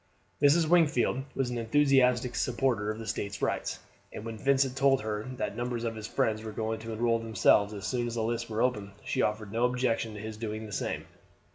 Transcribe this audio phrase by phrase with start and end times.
[0.41, 0.67] Mrs.
[0.67, 3.77] Wingfield was an enthusiastic supporter of State rights;
[4.11, 7.71] and when Vincent told her that numbers of his friends were going to enroll themselves
[7.71, 10.71] as soon as the lists were opened, she offered no objection to his doing the
[10.71, 11.05] same.